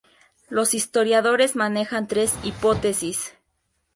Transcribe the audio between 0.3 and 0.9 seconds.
Los